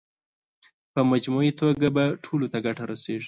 په 0.93 1.01
مجموعي 1.11 1.51
توګه 1.61 1.87
به 1.95 2.03
ټولو 2.25 2.45
ته 2.51 2.57
ګټه 2.65 2.83
رسېږي. 2.91 3.19